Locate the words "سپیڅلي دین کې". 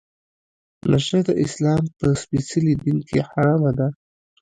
2.21-3.19